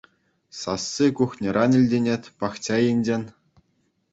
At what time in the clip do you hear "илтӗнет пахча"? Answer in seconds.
1.79-2.77